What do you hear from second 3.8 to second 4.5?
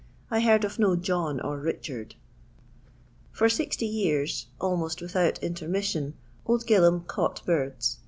years,